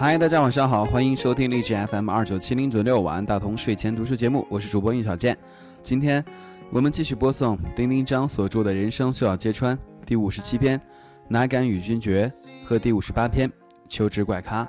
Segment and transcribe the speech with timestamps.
[0.00, 5.36] 嗨，大家晚上好，欢迎收听励志 FM 二九七零九六晚安大同睡前读书节目，我是主播应小健。
[5.82, 6.24] 今天
[6.70, 9.76] 我们继续播送丁丁章所著的《人生需要揭穿》
[10.06, 10.78] 第五十七篇
[11.26, 12.32] 《哪敢与君绝》
[12.64, 13.50] 和第五十八篇
[13.88, 14.64] 《求职怪咖》。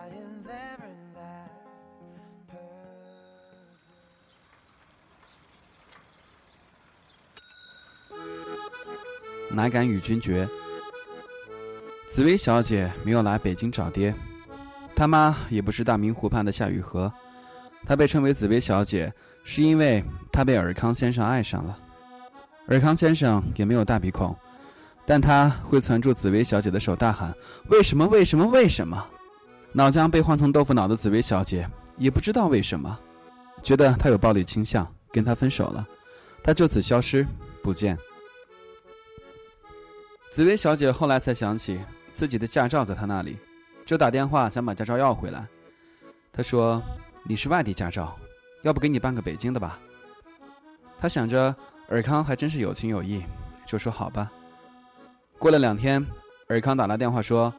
[9.51, 10.49] 哪敢与君绝？
[12.09, 14.11] 紫薇小姐没有来北京找爹，
[14.99, 17.09] 他妈也不是大明湖畔的夏雨荷。
[17.85, 19.09] 她被称为紫薇小姐，
[19.45, 21.79] 是因为她被尔康先生爱上了。
[22.67, 24.35] 尔康先生也没有大鼻孔，
[25.05, 27.33] 但他会攥住紫薇小姐的手，大喊
[27.71, 28.05] ：“为什么？
[28.07, 28.45] 为什么？
[28.47, 29.09] 为什么？”
[29.71, 31.65] 脑浆被换成豆腐脑的紫薇小姐
[31.97, 32.99] 也不知道为什么，
[33.63, 35.87] 觉得他有暴力倾向，跟他分手了。
[36.43, 37.25] 他就此消失
[37.63, 37.97] 不见。
[40.29, 41.79] 紫薇小姐后来才想起
[42.11, 43.37] 自己的驾照在她那里，
[43.89, 45.47] 就打电话想把驾照要回来。
[46.31, 46.79] 他说
[47.25, 48.15] ：“你是外地驾照，
[48.61, 49.79] 要不给你办个北京的吧？”
[50.99, 51.55] 他想着
[51.87, 53.23] 尔康还真是有情有义，
[53.65, 54.31] 就说：“好吧。”
[55.39, 56.05] 过了两天，
[56.49, 57.51] 尔康打来电话说：“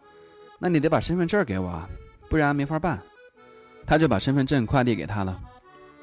[0.60, 1.82] 那你得把身份证给我，
[2.28, 3.02] 不然没法办。”
[3.84, 5.36] 他就把身份证快递给他了。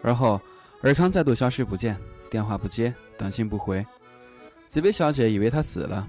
[0.04, 0.42] 而后，
[0.82, 1.98] 尔康再度消失不见，
[2.30, 3.86] 电话不接，短信不回。
[4.68, 6.06] 紫薇小姐以为他死了。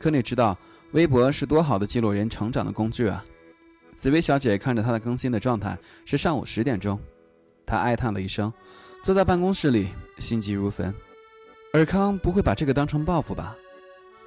[0.00, 0.56] 可你知道，
[0.92, 3.22] 微博是多好的记录人成长的工具啊！
[3.98, 6.96] 紫薇小姐看着她的更新的状态是上午十点钟，
[7.66, 8.52] 她哀叹了一声，
[9.02, 9.88] 坐在办公室里
[10.20, 10.94] 心急如焚。
[11.72, 13.56] 尔康不会把这个当成报复吧？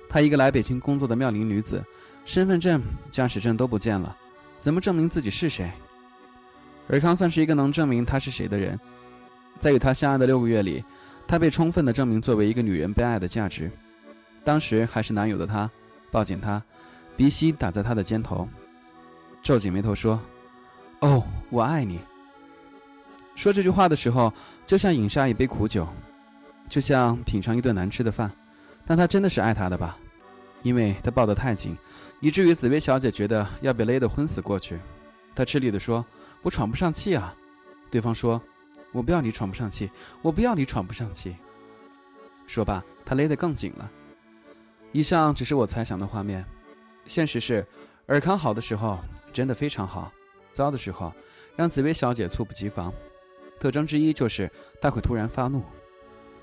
[0.10, 1.82] 她一个来北京工作的妙龄女子，
[2.26, 4.14] 身份证、驾驶证都不见了，
[4.60, 5.72] 怎么证明自己是谁？
[6.90, 8.78] 尔康算是一个能证明她是谁的人，
[9.58, 10.84] 在与他相爱的六个月里，
[11.26, 13.72] 他被充分的证明作为一个女人被爱的价值。
[14.44, 15.72] 当时还是男友的他，
[16.12, 16.62] 抱紧她，
[17.16, 18.46] 鼻息打在她的肩头，
[19.42, 20.20] 皱紧眉头说
[21.02, 22.00] ：“哦，我爱你。”
[23.36, 24.32] 说这句话的时候，
[24.66, 25.88] 就像饮下一杯苦酒，
[26.70, 28.32] 就像品尝一顿难吃的饭。
[28.86, 29.98] 但他真的是爱她的吧？
[30.64, 31.76] 因为他抱得太紧，
[32.20, 34.80] 以至于紫薇小姐觉得要被勒得昏死过去。
[35.34, 36.06] 他吃力地说
[36.44, 37.34] ：“我喘不上气啊。”
[37.90, 38.40] 对方说
[38.94, 39.90] ：“我不要你喘不上气，
[40.22, 41.36] 我不要你喘不上气。”
[42.46, 43.90] 说罢，他勒得更紧了。
[44.92, 46.46] 以上只是我猜想的画面，
[47.06, 47.66] 现实是，
[48.08, 49.00] 尔康好的时候
[49.32, 50.12] 真的非常好，
[50.52, 51.14] 糟的时候
[51.56, 52.94] 让紫薇小姐猝不及防。
[53.60, 54.50] 特征之一就是
[54.82, 55.64] 她会突然发怒，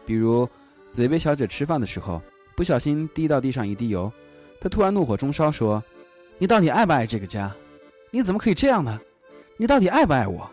[0.06, 0.48] 比如
[0.90, 2.22] 紫薇小姐吃饭的时候
[2.56, 4.12] 不小心滴到地上一滴油，
[4.60, 5.82] 她突然怒火中烧说
[6.38, 7.54] ：“你到底爱不爱这个家？
[8.10, 9.00] 你怎么可以这样呢？
[9.56, 10.48] 你到底爱不爱我？”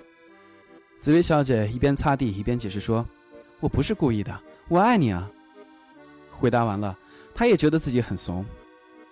[0.97, 3.05] 紫薇小姐一边擦地一边解释说
[3.59, 5.29] ：“我不是故意的，我爱你啊。”
[6.31, 6.97] 回答完了。
[7.33, 8.45] 她也觉得自己很怂，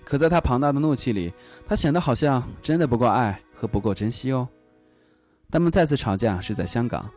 [0.03, 1.33] 可在他庞大的怒气里，
[1.67, 4.47] 他显得好像真的不够爱和不够珍惜哦。
[5.49, 7.09] 他们再次吵架是在香港，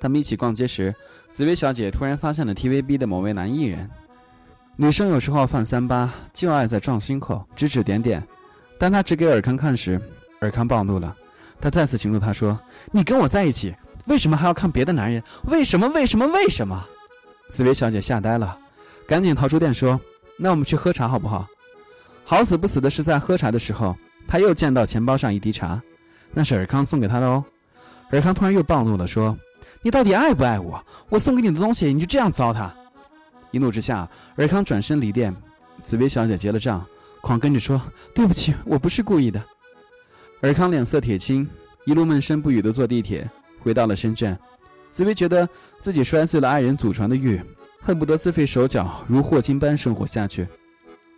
[0.00, 0.94] 他们一起逛街时，
[1.32, 3.88] 紫薇小姐突然发现了 TVB 的某位男艺人。
[4.76, 8.22] 女生有时候犯三八就爱在撞心口，指指点点。
[8.78, 10.00] 当他指给尔康看时，
[10.40, 11.14] 尔康暴怒了，
[11.60, 12.58] 他再次行怒，他说
[12.90, 13.74] ：“你跟我在一起，
[14.06, 15.22] 为什么还要看别的男人？
[15.44, 15.86] 为什么？
[15.88, 16.26] 为什么？
[16.28, 16.82] 为什么？”
[17.50, 18.58] 紫薇小姐吓呆了，
[19.06, 20.00] 赶紧逃出店说。
[20.38, 21.46] 那我们去喝茶好不好？
[22.32, 23.94] 好死不死的是，在喝茶的时候，
[24.26, 25.78] 他又见到钱包上一滴茶，
[26.32, 27.44] 那是尔康送给他的哦。
[28.10, 29.36] 尔康突然又暴怒了，说
[29.84, 30.82] ：“你到底爱不爱我？
[31.10, 32.70] 我送给你的东西，你就这样糟蹋？”
[33.52, 35.36] 一怒之下，尔康转身离店。
[35.82, 36.82] 紫薇小姐结了账，
[37.20, 37.78] 狂跟着说
[38.16, 39.44] ：“对不起，我不是故意的。”
[40.40, 41.46] 尔康脸色铁青，
[41.84, 44.34] 一路闷声不语的坐地铁回到了深圳。
[44.88, 45.46] 紫薇觉得
[45.80, 47.38] 自己摔碎了爱人祖传的玉。
[47.78, 50.48] 恨不得自废手脚如霍金般生活下去，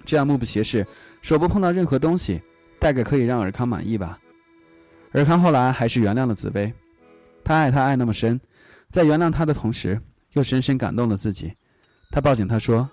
[0.05, 0.87] 这样目不斜视，
[1.23, 2.41] 手不碰到任何东西，
[2.79, 4.19] 大概可以让尔康满意吧。
[5.13, 6.73] 尔康后来还是原谅了紫薇，
[7.45, 8.41] 他爱她爱那么深，
[8.89, 10.01] 在原谅她的同时，
[10.33, 11.53] 又深深感动了自己。
[12.11, 12.89] 他抱紧她说：“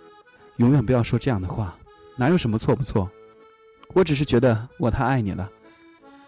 [0.58, 1.76] 永远不要说这样的话，
[2.16, 3.10] 哪有什么错不错？
[3.94, 5.50] 我只是觉得我太爱你了。”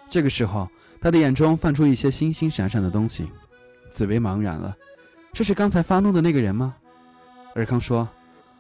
[0.10, 0.70] 这个时候，
[1.02, 3.28] 他的眼中泛出一些星星闪闪的东西。
[3.90, 4.76] 紫薇茫然了，
[5.32, 6.76] 这是刚才发怒的那个人吗？
[7.56, 8.08] 尔康说：“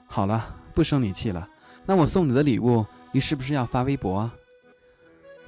[0.05, 1.47] 好了，不生你气了。
[1.85, 4.33] 那我送你的礼物，你是不是要发微博？”啊？”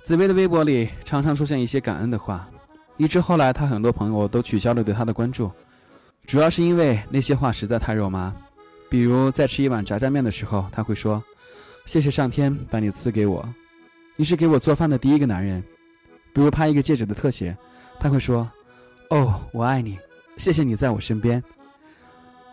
[0.02, 2.48] 紫薇的微博里常常出现一些感恩的话，
[2.98, 5.52] 以致后来她很多朋友都取消了对她的关注，
[6.26, 8.34] 主要是因为那些话实在太肉麻。
[8.88, 11.22] 比如在吃一碗炸酱面的时候，他会说
[11.86, 13.44] ：“谢谢上天把你赐给我，
[14.16, 15.62] 你是给我做饭的第一个男人。”
[16.32, 17.58] 比如拍一个戒指的特写，
[18.00, 18.50] 他会说
[19.10, 19.98] ：“哦，我爱你，
[20.38, 21.44] 谢谢你在我身边。”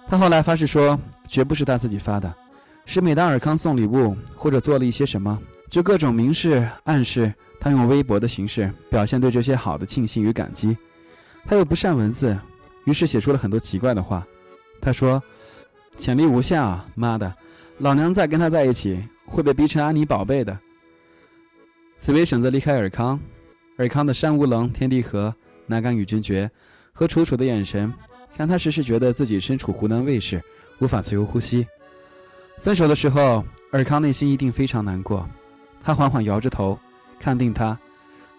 [0.09, 2.35] 他后来发誓说，绝不是他自己发的，
[2.85, 5.39] 是每当尔康送礼物或者做了一些什么，
[5.69, 10.77] 就各种明示暗示他用微博的形式表现对这些好的庆幸与感激。
[11.45, 12.39] 他又不善文字，
[12.85, 14.27] 于是写出了很多奇怪的话。
[14.81, 15.23] 他说
[15.97, 17.33] ：“潜力无限啊，妈的，
[17.79, 20.59] 老娘再跟他在一起会被逼成安妮宝贝的。”
[21.97, 23.19] 紫薇选择离开尔康，
[23.77, 25.35] 尔康的山无棱，天地合，
[25.67, 26.51] 哪敢与君绝，
[26.93, 27.93] 和楚楚的眼神，
[28.37, 30.43] 让他时时觉得自己身处湖南卫视，
[30.81, 31.65] 无法自由呼吸。
[32.63, 35.29] 分手的时候，尔康内心一定非常难过。
[35.83, 36.79] 他缓缓摇着头，
[37.19, 37.77] 看定他，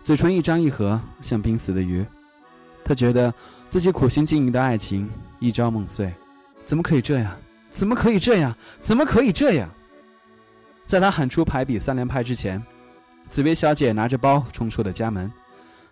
[0.02, 2.06] 嘴唇一张一合，像濒死的鱼。
[2.86, 3.34] 他觉得
[3.68, 6.10] 自己苦心经营的爱情一朝梦碎，
[6.64, 7.36] 怎么可以这样？
[7.70, 8.56] 怎么可以这样？
[8.80, 9.70] 怎么可以这样？
[10.86, 12.64] 在他喊出排比三连拍之前，
[13.28, 15.30] 紫薇小姐拿着包冲出了家门。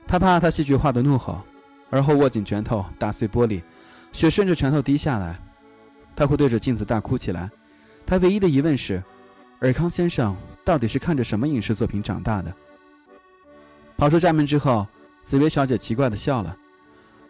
[0.08, 1.42] 她怕他戏剧化的怒吼，
[1.90, 3.62] 而后握紧拳头打碎玻璃，
[4.14, 5.38] 血顺着拳头滴下来。
[6.16, 7.52] 他会对着镜子大哭起来。
[8.12, 9.02] 他唯一的疑问是：
[9.62, 10.36] 尔康先生
[10.66, 12.54] 到底是看着什么影视作品长大的？
[13.96, 14.86] 跑出家门之后，
[15.24, 16.54] 紫薇小姐奇怪的笑了。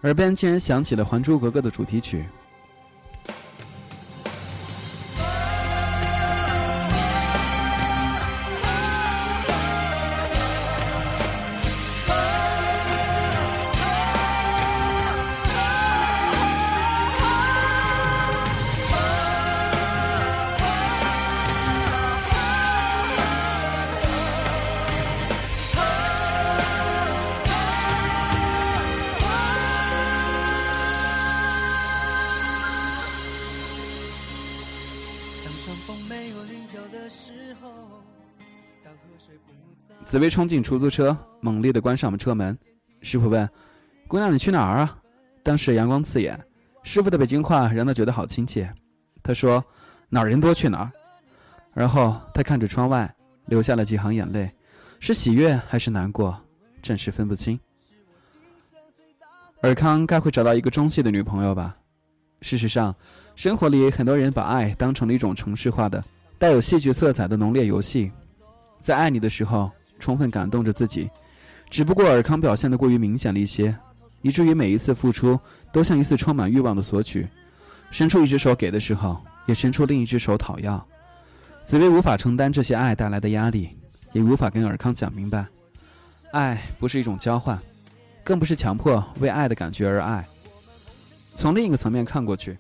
[0.02, 2.26] 耳边竟然响起了《还珠格格》的主题曲。
[40.04, 42.58] 紫薇冲进出租车，猛烈地关上了车门。
[43.02, 43.50] 师傅问
[44.08, 44.98] ：“姑娘，你去哪儿啊？”
[45.44, 46.40] 当时阳光刺眼，
[46.84, 48.70] 师傅的北京话让他觉得好亲切。
[49.24, 49.64] 他说
[50.10, 50.92] ：“哪儿人多去哪儿。”
[51.74, 53.14] 然后他看着窗外，
[53.46, 54.52] 流下了几行眼泪，
[55.00, 56.38] 是喜悦还是难过，
[56.84, 57.58] 暂时分不清。
[59.62, 61.78] 尔康该会找到一个中戏的女朋友吧？
[62.42, 62.96] 事实上，
[63.36, 66.04] 生活里很多人把爱当成了一种城市化的、
[66.38, 68.12] 带有戏剧色彩的浓烈游戏，
[68.80, 69.72] 在爱你的时候。
[70.00, 71.08] 充分感动着自己，
[71.70, 73.78] 只不过尔康表现的过于明显了一些，
[74.24, 75.40] 以至于每一次付出
[75.72, 77.28] 都像一次充满欲望的索取，
[77.92, 80.84] 伸出一只手给的时候，也伸出另一只手讨要。
[81.64, 83.78] 紫薇无法承担这些爱带来的压力，
[84.12, 85.46] 也无法跟尔康讲明白，
[86.32, 87.60] 爱不是一种交换，
[88.24, 90.28] 更不是强迫为爱的感觉而爱。
[91.36, 92.58] 从另一个层面看过去，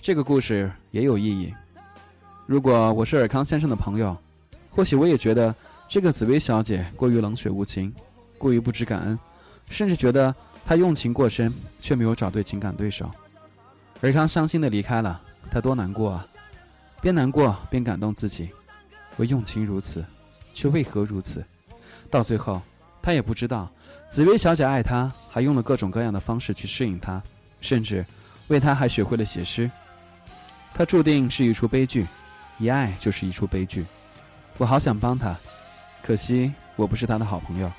[0.00, 1.52] 这个故事也有意义。
[2.46, 4.16] 如果我是尔康先生的朋友，
[4.70, 5.54] 或许我也觉得。
[5.88, 7.94] 这个紫薇小姐过于冷血无情，
[8.38, 9.18] 过于不知感恩，
[9.68, 13.10] 甚至觉得她用情过深，却没有找对情感对手。
[14.00, 15.20] 尔康伤心的离开了，
[15.50, 16.26] 他多难过啊！
[17.02, 18.48] 边难过边感动自己，
[19.16, 20.02] 我用情如此，
[20.54, 21.44] 却为何如此？
[22.10, 22.62] 到最后，
[23.02, 23.70] 他也不知道，
[24.08, 27.22] 紫薇小姐爱他，还用了各种各样的方式去适应他，
[27.62, 28.04] 甚至
[28.48, 29.70] 为他还学会了写诗。
[30.74, 32.06] 他注定是一出悲剧，
[32.58, 33.86] 一爱就是一出悲剧。
[34.58, 35.34] 我好想帮他。
[36.02, 37.72] 可惜我不是他的好朋友，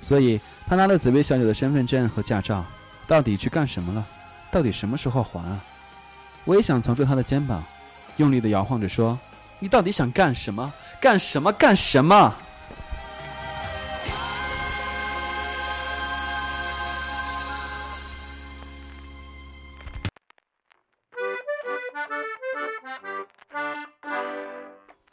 [0.00, 2.64] 所以他拿了紫薇小姐的身份证和驾照，
[3.06, 4.04] 到底去干什么了？
[4.50, 5.60] 到底什么时候还啊？
[6.44, 7.62] 我也想从住他的肩膀，
[8.16, 9.18] 用力的摇晃着说
[9.60, 10.72] ：“你到底想干什么？
[11.00, 11.52] 干什么？
[11.52, 12.34] 干什么？”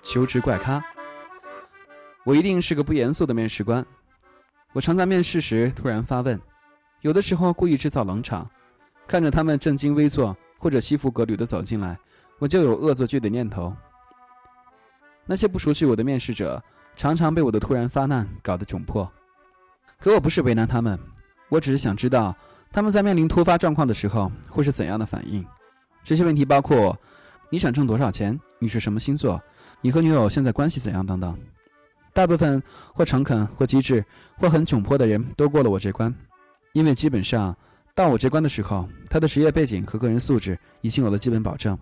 [0.09, 0.83] 求职怪咖。
[2.23, 3.85] 我一定是个不严肃的面试官。
[4.73, 6.39] 我常在面试时突然发问，
[7.01, 8.49] 有的时候故意制造冷场，
[9.07, 11.95] 看着他们正襟危坐或者西服革履的走进来，
[12.39, 13.71] 我就有恶作剧的念头。
[15.27, 16.61] 那些不熟悉我的面试者
[16.95, 19.07] 常常被我的突然发难搞得窘迫。
[19.99, 20.99] 可我不是为难他们，
[21.49, 22.35] 我只是想知道
[22.71, 25.45] 他们在面临突发状况的时候会是怎样的反应。
[26.03, 26.97] 这些问题包括：
[27.51, 28.39] 你想挣多少钱？
[28.57, 29.39] 你是什么星座？
[29.81, 31.05] 你和女友现在关系怎样？
[31.05, 31.37] 等等。
[32.11, 32.61] 大部分
[32.93, 34.03] 或诚恳、或机智、
[34.37, 36.13] 或很窘迫的人都过了我这关，
[36.73, 37.55] 因为基本上
[37.95, 41.77] 到我这关的时候，他的职业背景和个人素质已经有了基本保证。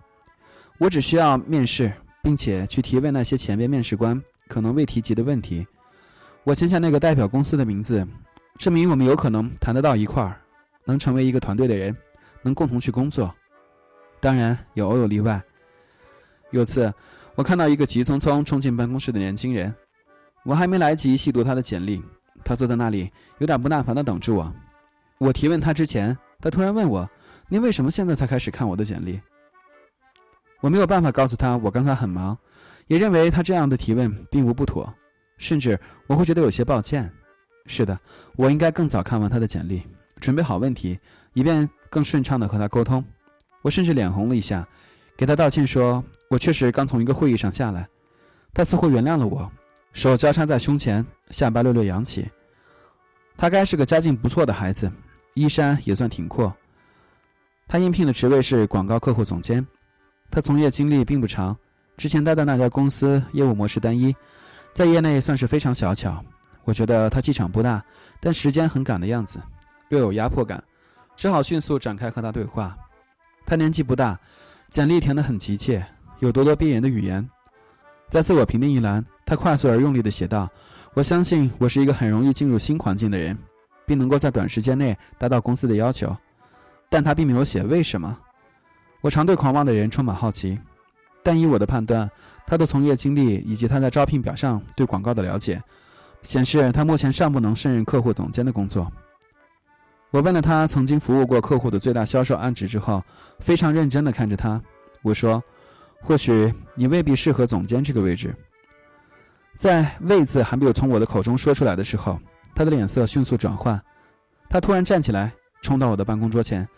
[0.78, 5.66] 我只需要面试，并且去提问那些前边面试官可能未提及的问题。
[6.44, 8.06] 我签下那个代表公司的名字，
[8.58, 10.40] 证明我们有可能谈得到一块儿，
[10.84, 11.96] 能成为一个团队的人，
[12.42, 13.34] 能共同去工作。
[14.20, 15.42] 当然，有偶有例外。
[16.50, 16.92] 有次，
[17.38, 19.72] 我看到一个急匆匆冲进办公室的年轻人。
[20.42, 22.02] 我还没来及细读他的简历，
[22.44, 24.52] 他坐在那里，有点不耐烦地等着我。
[25.18, 27.08] 我提问他之前，他突然问我
[27.48, 29.20] ：“您为什么现在才开始看我的简历？”
[30.60, 32.36] 我没有办法告诉他我刚才很忙，
[32.88, 34.92] 也认为他这样的提问并无不妥，
[35.36, 35.78] 甚至
[36.08, 37.08] 我会觉得有些抱歉。
[37.66, 37.96] 是的，
[38.34, 39.80] 我应该更早看完他的简历，
[40.20, 40.98] 准备好问题，
[41.34, 43.04] 以便更顺畅地和他沟通。
[43.62, 44.66] 我甚至脸红了一下，
[45.16, 47.88] 给他道歉说：“我确实刚从一个会议上下来。”
[48.54, 49.50] 他似乎原谅了我，
[49.92, 52.28] 手交叉在胸前，下巴略略扬起。
[53.36, 54.90] 他该是个家境不错的孩子，
[55.34, 56.52] 衣衫也算挺阔。
[57.68, 59.64] 他应聘的职位是广告客户总监。
[60.30, 61.56] 他从业经历并不长，
[61.96, 64.14] 之前待的那家公司业务模式单一，
[64.72, 66.24] 在业内算是非常小巧。
[66.64, 67.84] 我觉得他气场不大，
[68.20, 69.40] 但时间很赶的样子，
[69.88, 70.62] 略有压迫感，
[71.16, 72.76] 只好迅速展开和他对话。
[73.46, 74.18] 他年纪不大，
[74.68, 75.86] 简历填得很急切，
[76.20, 77.28] 有咄咄逼人的语言。
[78.08, 80.48] 在自我评定一栏，他快速而用力地写道
[80.94, 83.36] ：“我相信我是一个很容易进入新环境的人，
[83.84, 86.16] 并能够在短时间内达到公司的要求。”
[86.90, 88.18] 但他并没有写为什么。
[89.02, 90.58] 我常对狂妄的人充满好奇，
[91.22, 92.10] 但以我的判断，
[92.46, 95.62] 他的从业经历以及他在招聘表上对广告的了解，
[96.22, 98.90] 显示他目前尚不能胜任客户总监的工作。
[100.10, 103.04] 我问了他曾经服务过客户的最大销售案值之后，
[103.38, 104.58] 非常认真地看着他，
[105.02, 105.44] 我说
[106.00, 108.34] ：“或许你未必适合总监这个位置。”
[109.56, 112.18] 在“位”字还没有从我的口中说出来的时候，
[112.54, 113.80] 他的脸色迅速转换，
[114.48, 116.68] 他突然站起来，冲到我的办公桌前，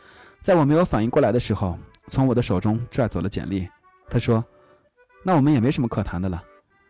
[0.40, 1.78] 在我没有反应过来的时候。
[2.08, 3.68] 从我的手中拽走了简历，
[4.08, 4.44] 他说
[5.22, 6.42] ：“那我们也没什么可谈的了。”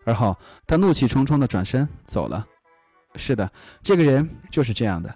[0.07, 0.35] 而后
[0.67, 2.47] 他怒气冲冲地转身走了。
[3.17, 5.15] 是的，这个人就是这样的，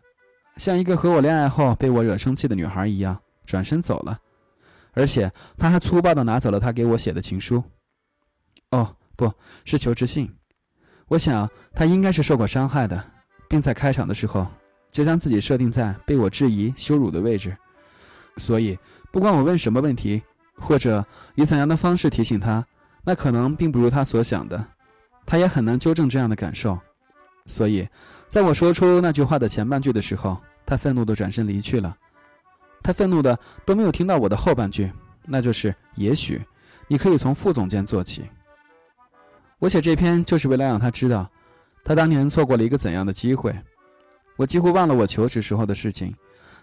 [0.59, 4.19] 像一个和我恋爱后被我惹生气的女孩一样，转身走了。
[4.95, 7.63] 而且他还粗暴地拿走了他给我写的情书。
[8.71, 9.33] 哦，不
[9.65, 10.33] 是求职信。
[11.09, 13.05] 我想他应该是受过伤害的，
[13.49, 14.47] 并在开场的时候
[14.91, 17.57] 就将自己设定在被我质疑、羞辱的位置，
[18.39, 18.79] 所以。
[19.13, 20.21] 不管我问什么问题，
[20.57, 22.67] 或者以怎样的方式提醒他，
[23.05, 24.67] 那可能并不如他所想的，
[25.25, 26.77] 他也很难纠正这样的感受。
[27.47, 27.89] 所以，
[28.27, 30.37] 在我说出那句话的前半句的时候，
[30.67, 31.97] 他愤怒地转身离去了。
[32.85, 34.93] 他愤怒的都没有听到我的后半句，
[35.25, 36.41] 那就是也许
[36.87, 38.23] 你可以从副总监做起。
[39.59, 41.29] 我写这篇就是为了让他知道，
[41.83, 43.53] 他当年错过了一个怎样的机会。
[44.37, 46.15] 我几乎忘了我求职时候的事情，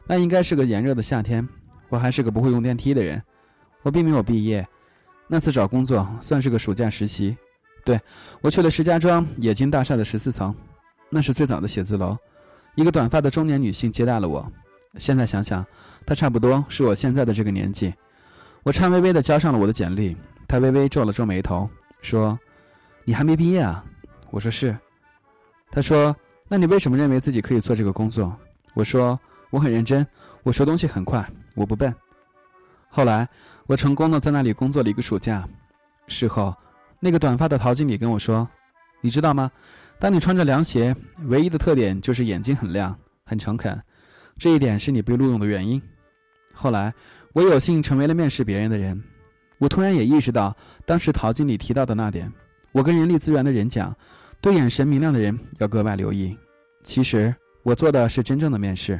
[0.06, 1.48] 那应该是个炎热的夏天。
[1.90, 3.22] 我还是个不会用电梯的人，
[3.82, 4.66] 我并没有毕业。
[5.28, 7.36] 那次找工作算是个暑假实习，
[7.84, 8.00] 对
[8.42, 10.54] 我去了石家庄冶金大厦的十四层，
[11.10, 12.16] 那是最早的写字楼。
[12.76, 14.50] 一个短发的中年女性接待了我。
[14.98, 15.66] 现在想想，
[16.06, 17.94] 他差不多是我现在的这个年纪。
[18.64, 20.16] 我颤巍巍地交上了我的简历，
[20.48, 21.70] 他微微皱了皱眉头，
[22.02, 22.38] 说
[23.06, 23.84] ：“你还没毕业啊？”
[24.30, 24.78] 我说：“是。”
[25.72, 26.16] 他说
[26.48, 28.36] ：“那你为什么认为自己可以做这个工作？”
[28.76, 29.20] 我说
[29.50, 30.06] ：“我很认真，
[30.44, 31.94] 我说东西很快。”我不笨。
[32.90, 33.28] 后来，
[33.68, 35.48] 我成功的在那里工作了一个暑假。
[36.08, 36.56] 事后，
[37.00, 38.48] 那个短发的陶经理跟我说
[39.02, 39.50] ：“你知道吗？
[40.00, 40.96] 当你穿着凉鞋，
[41.26, 43.82] 唯一的特点就是眼睛很亮、很诚恳，
[44.38, 45.82] 这一点是你被录用的原因。”
[46.54, 46.94] 后来，
[47.34, 49.02] 我有幸成为了面试别人的人。
[49.58, 52.32] 我突然也意识到，当时陶经理提到的那点，
[52.72, 53.96] 我跟人力资源的人讲，
[54.42, 56.36] 对眼神明亮的人要格外留意。
[56.84, 57.34] 其实，
[57.64, 59.00] 我做的是真正的面试，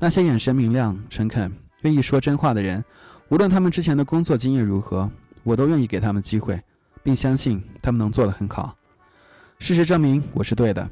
[0.00, 1.50] 那些眼神明亮、诚恳。
[1.82, 2.84] 愿意说真话的人，
[3.28, 5.08] 无论他们之前的工作经验如何，
[5.42, 6.60] 我都愿意给他们机会，
[7.02, 8.76] 并相信他们能做得很好。
[9.60, 10.88] 事实证明我是对的。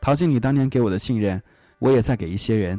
[0.00, 1.42] 陶经理当年给我的信任，
[1.80, 2.78] 我也在给一些人。